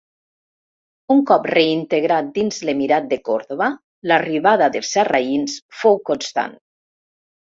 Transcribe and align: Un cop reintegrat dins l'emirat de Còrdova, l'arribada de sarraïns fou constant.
Un 1.15 1.19
cop 1.31 1.43
reintegrat 1.49 2.31
dins 2.37 2.57
l'emirat 2.69 3.05
de 3.11 3.19
Còrdova, 3.29 3.67
l'arribada 4.11 4.69
de 4.77 4.83
sarraïns 4.93 5.59
fou 5.83 6.01
constant. 6.11 6.57